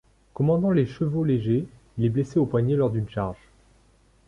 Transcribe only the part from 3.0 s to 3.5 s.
charge.